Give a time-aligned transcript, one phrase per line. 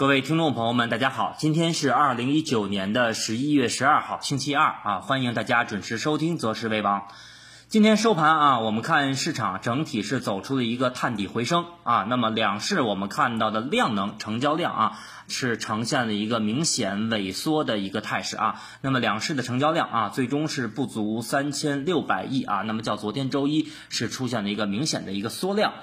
[0.00, 7.00] 各位听众朋友们，大家好，今天是二零一九年的十一月十二号，星期二啊，欢迎大家准时收听《择时为王》。
[7.68, 12.06] 今天收盘啊，我们看市场整体是走出了一个探底回升啊。
[12.08, 18.62] 那么两市我们看到的量能成交量啊，是呈现了一个明显萎缩的一个态势啊。
[18.80, 22.62] 那么两市的成交量啊，最终是不足三千六百亿啊。
[22.62, 25.74] 那么较昨天周一是出现了一个明显的一个缩量。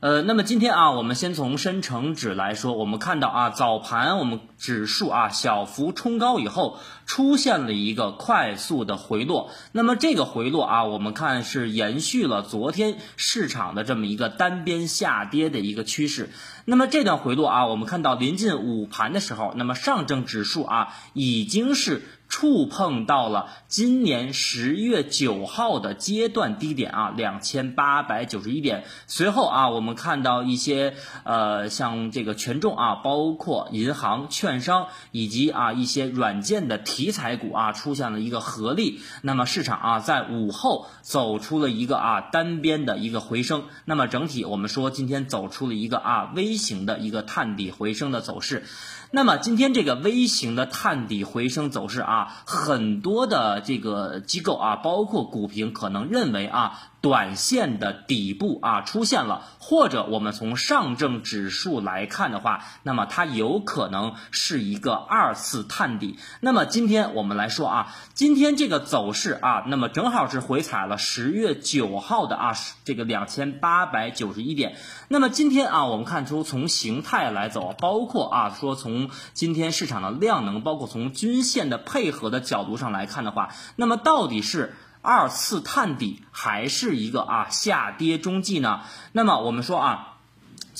[0.00, 9.50] 呃，那么今天啊，我们先从深成指来说，我们看到啊，早盘我们指数啊小幅冲高以后，出现了一个快速的回落。
[9.72, 16.30] 那么这个回落啊，我们看是延续了昨天市场的这么一个单边下跌的一个趋势。
[16.64, 22.00] 那么这段回落啊，我们看到临近午盘的时候，那么上证指数啊已经是。
[22.30, 28.84] 触碰到了今年十月九号的阶段低点啊，两千八百九十一点。
[29.08, 30.94] 随后啊，我们看到一些
[31.24, 39.00] 呃，像这个权重啊，包括银行、券商以及啊一些软件的题材股啊，出现了一个合力。
[39.22, 43.64] 那么市场啊，在午后走出了一个啊单边的一个回升。
[43.84, 48.64] 那么整体我们说今天走出了一个啊微型的一个探底回升的走势。
[49.12, 56.90] 那么今天这个微型的探底回升走势啊，很多的这个机构啊，包括股评可能认为啊。
[57.00, 66.18] 短线的底部啊出现了，或者我们从上证指数来看的话，那么它有可能是一个二次探底。
[66.40, 72.52] 那么今天我们来说啊，今天这个走势啊，那么正好是回踩了十月九号的啊
[72.84, 74.76] 这个两千八百九十一点。
[75.08, 84.74] 那么今天啊，我们看出从形态来走，包括啊说从今天市场的量能，包括从均线的配合的角度上来看的话，那么到底是？
[85.02, 88.82] 二次探底还是一个啊下跌中继呢？
[89.12, 90.09] 那么我们说啊。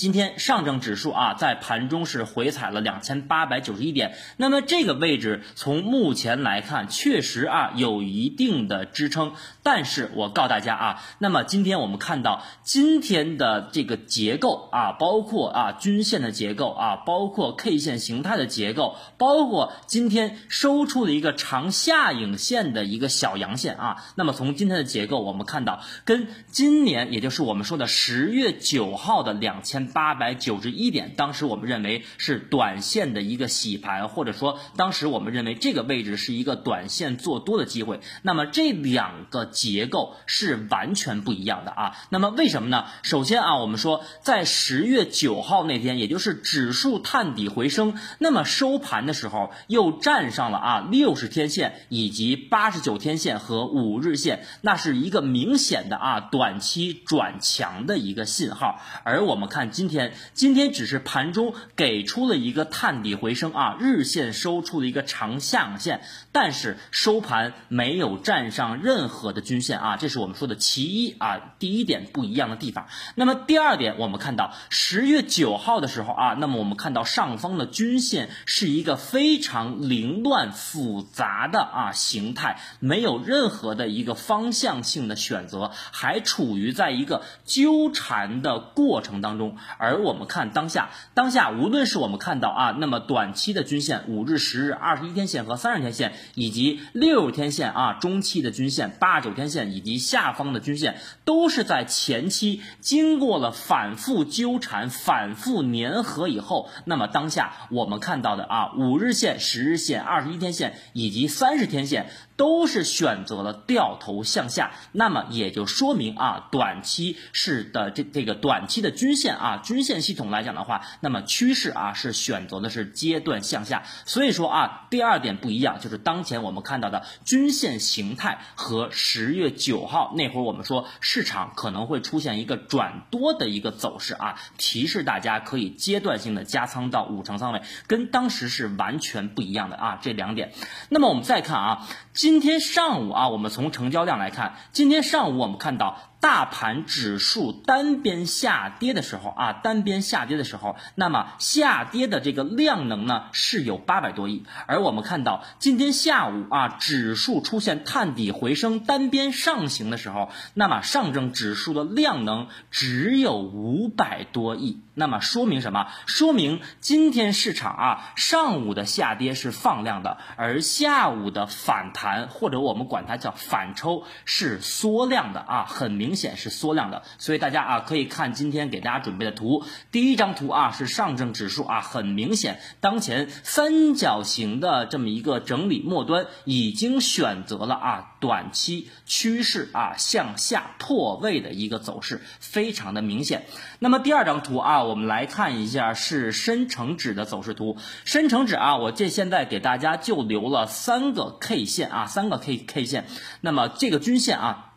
[0.01, 9.33] 今天上证指数啊，在盘中是回踩了两千八百九十一点，那么这个位置从目前来看，确实啊有一定的支撑。
[9.61, 23.97] 但是我告诉大家啊，那么今天我们看到今天的这个结构啊，包括啊均线的结构啊，包括 K 线形态的结构，包括今天收出了一个长下影线的一个小阳线啊。
[24.15, 29.90] 那么从今天的结构，我们看到跟今年，也就是我们说的十月九号的两千。
[29.93, 38.01] 八百九十一点，当时我们认为是短线的一个洗盘，或者说当时我们认为这个位置是一个短线做多的机会。
[38.21, 41.95] 那么这两个结构是完全不一样的啊。
[42.09, 42.85] 那么为什么呢？
[43.01, 58.79] 首先啊，我们说在十月九号那天，也就是指数探底回升，那么收盘的时候又站上了啊六十天线以及八十九天线和五日线，那是一个明显的啊短期转强的一个信号。
[59.03, 59.70] 而我们看。
[59.71, 66.01] 今天今天只是盘中给出了一个探底回升啊，日线收出了一个长下影线，
[66.31, 72.87] 但是收盘没有站上任何的均线啊，这是我们说的其一啊，第一点不一样的地方。
[73.15, 89.57] 那么第二点，我们看到十月九号的时候啊，那么我们看到上方的均线是一个非常凌乱复杂的啊形态，没有任何的一个方向性的选择，还处于在一个纠缠的过程当中。
[89.77, 112.09] 而我们看当下，当下无论是我们看到啊，那么短期的均线五日、十日、二十一天线和三十天线，以及六十天线啊，中期的均线八九天线以及下方的均线，都是在前期经过了反复纠缠、反复粘合以后，那么当下我们看到的啊，五日线、十日线、二十一天线以及三十天线。
[112.41, 123.83] 都是选择了掉头向下，那么也就说明啊，短期是的这这个短期的均线啊，均线系统来讲的话，那么趋势啊是选择的是阶段向下。
[124.07, 140.53] 所以说啊，第二点不一样，就是当前我们看到的均线形态和十月九号那会儿我们说市场可能会出现一个转多的一个走势啊，提示大家可以阶段性的加仓到五成仓位，跟当时是完全不一样的啊，这两点。
[140.89, 145.97] 那么我们再看啊，今今天上午啊，我们从成交量来看，今天上午我们看到。
[146.21, 165.87] 大盘指数单边下跌的时候啊，单边下跌的时候，那么下跌的这个量能呢是有八百多亿，而我们看到今天下午啊，指数出现探底回升、单边上行的时候，那么上证指数的量能只有五百多亿，那么说明什么？
[166.05, 176.10] 说明今天市场啊，上午的下跌是放量的，而下午的反弹或者我们管它叫反抽是缩量的啊，很明。
[176.11, 179.63] 明显是缩量的，所以大家啊可以看今天给大家准备的图，
[179.93, 193.45] 第一张图啊是上证指数啊，很明显当前三角形的这么一个整理末端已经选择了啊短期趋势啊向下破位的一个走势，非常的明显。
[193.79, 203.05] 那么第二张图啊，我们来看一下是深成指的走势图，深成指啊，我这现在给大家就留了三个 K 线啊，三个 K K 线，
[203.39, 204.67] 那么这个均线啊。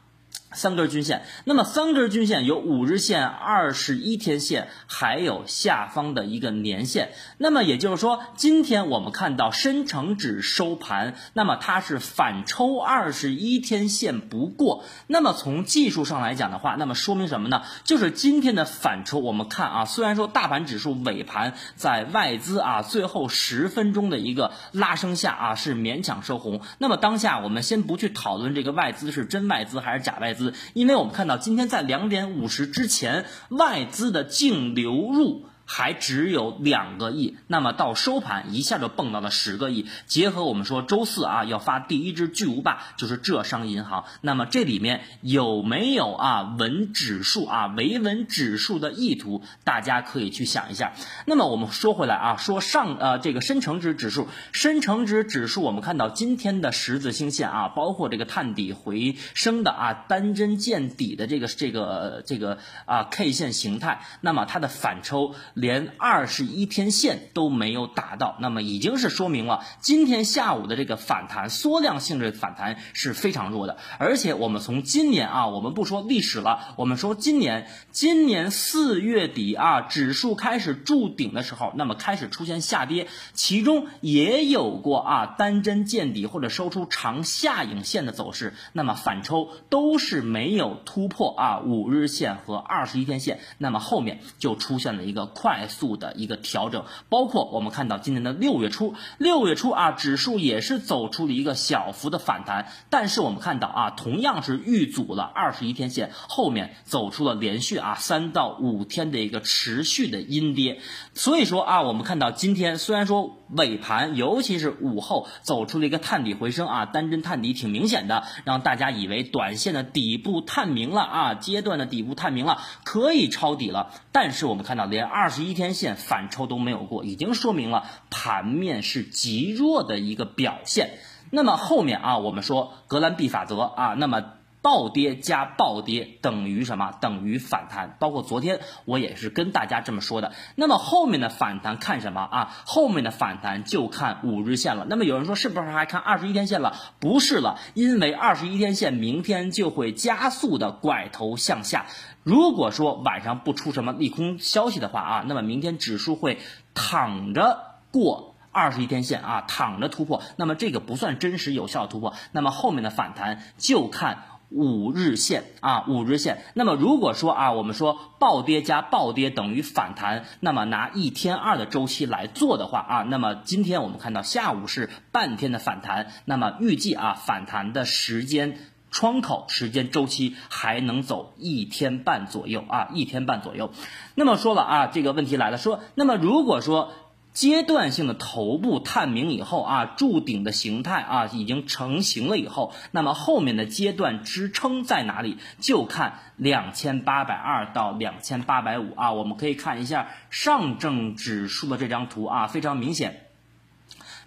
[0.55, 7.13] 三根均线，那么三根均线有五日线、二十一天线，还有下方的一个年线。
[7.39, 14.85] 那么也就是说，今天我们看到深成指收盘，那么它是反抽二十一天线不过。
[15.07, 17.63] 那么从技术上来讲的话，那么说明什么呢？
[17.85, 26.61] 就是今天的反抽，我们看啊，虽然说大盘指数尾盘在外资啊最后十分钟的一个拉升下啊是勉强收红。
[26.79, 30.44] 那么当下我们先不去讨论这个外资是真外资还是假外资。
[30.73, 35.47] 因为我们看到今天在两点五十之前，外资的净流入。
[35.67, 39.87] 还只有两个亿，那么到收盘一下就蹦到了十个亿。
[40.07, 44.05] 结合我们说周四啊要发第一支巨无霸，就是浙商银行。
[44.21, 49.43] 那么这里面有没有啊稳指数啊维稳指数的意图？
[49.65, 50.93] 大家可以去想一下。
[51.27, 65.35] 那么我们说回来啊，说上呃这个深成指指数，深成指指数我们看到今天的十字星线啊，包括这个探底回升的啊单针见底的这个这个这个啊 K 线形态，那么它的反抽。
[65.55, 73.77] 连二十一天线都没有打到，那么已经是说明了今天下午的这个反弹缩量性质反弹是非常弱的。
[73.99, 95.27] 而且我们从今年啊，我们不说历史了，我们说今年，今年四月底啊，指数开始筑顶的时候，那么开始出现下跌，其中也有过啊单针见底或者收出长下影线的走势，那么反抽都是没有突破啊五日线和二十一天线，那么后面就出现了一个。
[95.45, 110.81] 快速的一个调整，包括我们看到今年的六月初，六月初啊，指数也是走出了一个小幅的反弹，但是我们看到啊，同样是遇阻了二十一天线，后面走出了连续啊三到五天的一个持续的阴跌，
[111.13, 125.34] 所以说啊，我们看到今天虽然说尾盘，尤其是午后走出了一个探底回升啊，单针探底挺明显的，让大家以为短线的底部探明了啊，阶段的底部探明了，可以抄底了，但是我们看到连二。
[125.35, 130.99] 十一天线反抽都没有过，已经说明了盘面是极弱的一个表现。
[131.31, 134.23] 那么后面啊，我们说格兰币法则啊，那么
[134.65, 136.93] 暴跌加暴跌等于什么？
[137.03, 137.99] 等于反弹。
[138.01, 140.33] 包括昨天我也是跟大家这么说的。
[140.55, 142.57] 那么后面的反弹看什么啊？
[142.65, 144.87] 后面的反弹就看五日线了。
[144.89, 146.75] 那么有人说是不是还看二十一天线了？
[146.99, 151.85] 不是了，因为二十一天线明天就会加速的拐头向下。
[152.23, 156.39] 如果说晚上不出什么利空消息的话啊，那么明天指数会
[156.73, 157.59] 躺着
[157.93, 164.23] 过二十一天线啊，躺着突破，那么这个不算真实有效的突破，那么后面的反弹就看
[164.55, 166.45] 五日线啊，五日线。
[166.55, 178.57] 那么如果说啊，我们说暴跌加暴跌等于反弹，那么拿一天二的周期来做的话啊，那么今天我们看到下午是半天的反弹，那么预计啊反弹的时间。
[178.91, 183.73] 窗口时间周期还能走一天半左右啊，一天半左右。
[184.15, 186.93] 那么说了啊，这个问题来了，说那么如果说
[187.35, 195.37] 阶段性的头部探明以后啊，筑顶的形态啊已经成型了以后，那么后面的阶段支撑在哪里？
[195.59, 199.13] 就看两千八百二到两千八百五啊。
[199.13, 203.24] 我们可以看一下上证指数的这张图啊，非常明显。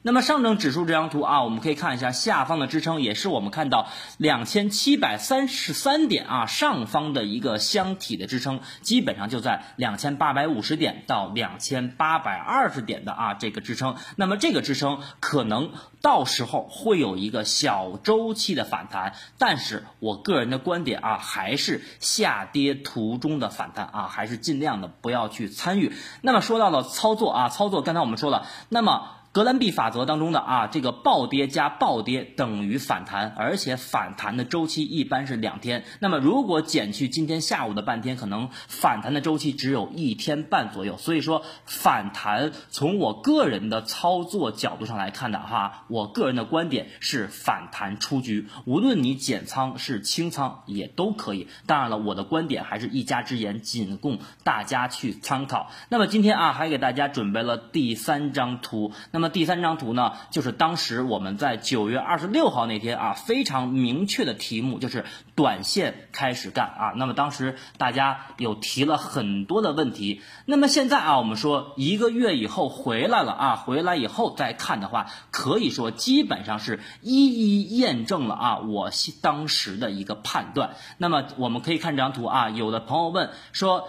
[0.04, 3.88] 那么上证指数这张图啊，我们可以看一下下方的支撑，也是我们看到
[4.18, 13.96] 两千七百三十三点啊，上方的一个箱体的支撑，基本上就在两千八百五十点到两千八百二十点的啊这个支撑。
[14.16, 25.92] 那么这个支撑可能到时候会有一个小周期的反弹，但是我个人的观点啊，还是下跌途中的反弹啊，还是尽量的不要去参与。
[26.22, 29.10] 那么说到了操作啊，操作刚才我们说了，那么。
[29.38, 35.84] 格兰币法则当中的啊，这个暴跌加暴跌等于反弹，而且反弹的周期一般是两天。
[36.00, 40.98] 那么如果减去今天下午的半天，可能反弹的周期只有一天半左右。
[40.98, 51.48] 所以说反弹从我个人的操作角度上来看的哈，我个人的观点是反弹出局，无论你减仓是清仓也都可以。
[51.68, 55.70] 当然了，我的观点还是一家之言，仅供大家去参考。
[55.90, 59.27] 那么今天啊，还给大家准备了第三张图，那么。
[59.30, 65.06] 第三张图呢，就是当时我们在九月二十六号那天啊，非常明确的题目就是
[65.36, 66.94] 短线开始干啊。
[66.96, 70.22] 那么当时大家有提了很多的问题。
[70.46, 78.92] 那么现在啊，我们说一个月以后回来了啊，回来以后再看的话，可以说基本上是一一验证了啊，我
[79.22, 80.72] 当时的一个判断。
[80.98, 83.88] 那么我们可以看这张图啊，有的朋友问说。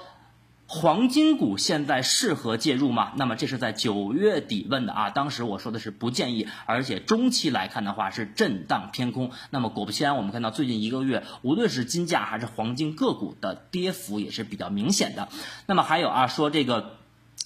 [0.70, 3.12] 黄金股现在适合介入吗？
[3.16, 9.30] 那么这是在九月底问的啊，当时我说的是不建议，而且中期来看的话是震荡偏空。
[9.48, 15.30] 那么果不其然，我们看到最近一个月，无论是金价还是黄金个股的跌幅也是比较明显的。
[15.64, 16.97] 那么还有啊，说这个。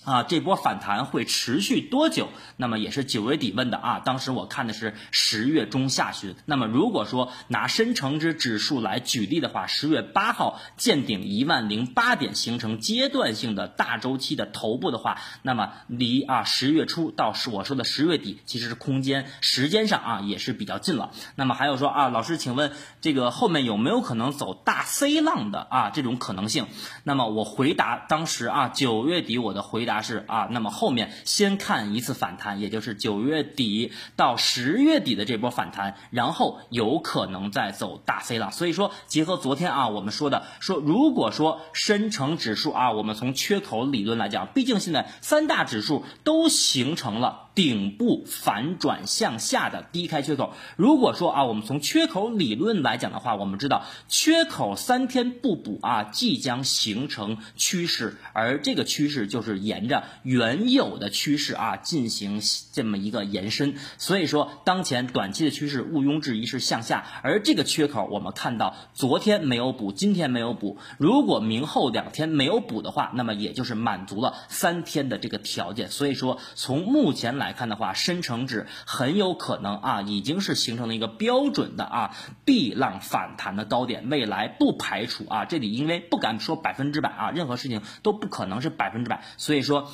[0.05, 2.29] 啊，这波反弹会持续多久？
[2.57, 4.01] 那么也是九月底问的啊。
[4.05, 6.35] 当时我看的是十月中下旬。
[6.45, 21.13] 那么如果说拿深成指指数来举例的话，十月八号见顶一万零八点，形成阶段性的大周期的头部的话，那么离啊十月初到我说的十月底，其实是空间时间上啊也是比较近了。
[21.37, 26.67] 那么还有说啊，老师，请问这个后面有没有可能走大 C 浪的啊这种可能性？
[27.05, 29.92] 那么我回答当时啊九月底我的回答。
[30.01, 38.53] 是啊，那么后面先看一次反弹，也就是九月底到十月底的这波反弹，然后有可能再走大飞浪。
[38.53, 47.42] 所以说，结合昨天啊我们说的，说如果说深成指数啊，我们从缺口理论来讲，毕竟现在三大指数都形成了。
[47.55, 62.41] 顶部反转向下的低开缺口，如果说啊，我们从缺口理论来讲的话，我们知道缺口三天不补啊，即将形成趋势，而这个趋势就是沿着原有的趋势啊进行
[62.73, 63.75] 这么一个延伸。
[63.99, 75.91] 所以说，当前短期的趋势毋庸置疑是向下，而这个缺口我们看到昨天没有补，今天没有补，如果明后两天没有补的话，那么也就是满足了三天的这个条件。
[75.91, 77.42] 所以说，从目前来。
[77.43, 89.91] 来看的话，深成指很有可能啊，已经是形成了一个标准的啊 B 浪反弹的高点，未来不排除啊，这里因为不敢说百分之百啊，任何事情都不可能是百分之百，所以说。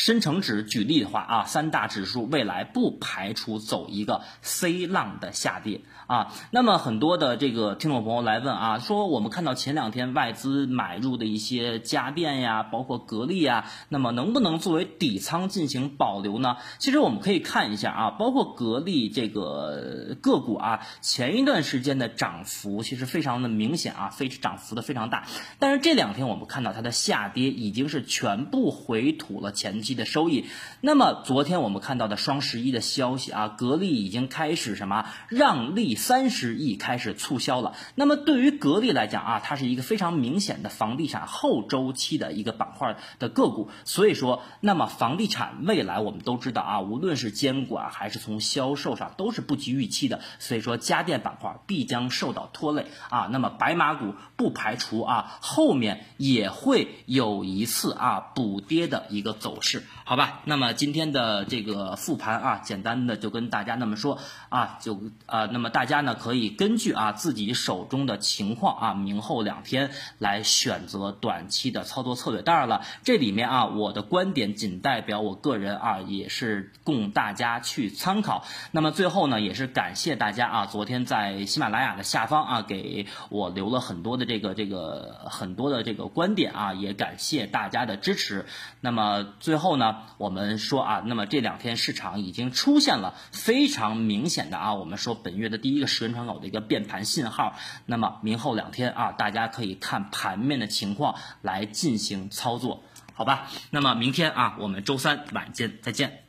[0.00, 6.32] 深成指举例的话啊，三大指数未来不排除走一个 C 浪的下跌啊。
[6.50, 16.56] 那么很多的这个听众朋友来问啊，说我们看到前两天外资买入的一些家电呀，包括格力呀，那么能不能作为底仓进行保留呢？
[16.78, 25.26] 其实我们可以看一下啊，包括格力这个个股啊，前一段时间的涨幅其实非常的明显啊，非涨幅的非常大。
[25.58, 29.82] 但是这两天我们看到它的下跌已经是全部回吐了前。
[29.82, 30.46] 期的收益，
[30.80, 37.74] 那么昨天我们看到的双十一的消息啊，格力已经开始什么让利三十亿开始促销了。
[37.94, 53.28] 那么对于格力来讲啊，它是一个非常明显的房地产后周期的一个板块的个股，所以说，那么房地产未来我们都知道啊，无论是监管还是从销售上都是不及预期的，所以说家电板块必将受到拖累啊。
[53.30, 59.69] 那么白马股不排除啊后面也会有一次啊补跌的一个走势。
[59.70, 72.42] 是，好吧，那么今天的这个复盘啊，简单的就跟大家那么说啊，就啊，那么大家呢可以根据啊自己手中的情况啊，明后两天来选择短期的操作策略。
[72.42, 78.44] 当然了，这里面啊，我的观点仅代表我个人啊，也是供大家去参考。
[78.72, 88.46] 那么最后呢，也是感谢大家啊，昨天在喜马拉雅的下方啊，给我留了很多的这个这个很多的这个观点啊，也感谢大家的支持。
[88.80, 97.54] 那么最后后呢，我们说啊，那么这两天市场已经出现了非常明显的啊，我们说本月的第一个十元窗口的一个变盘信号。
[97.86, 102.82] 那么明后两天啊，大家可以看盘面的情况来进行操作，
[103.14, 103.48] 好吧？
[103.70, 106.19] 那么明天啊，我们周三晚间再见。